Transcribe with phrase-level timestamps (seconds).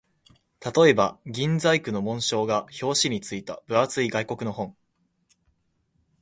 [0.75, 4.75] 例えば、銀細工の紋章が表紙に付いた分厚い外国の本